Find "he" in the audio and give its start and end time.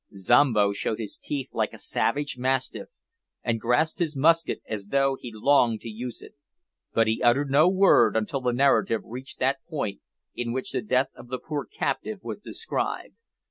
5.21-5.31, 7.05-7.21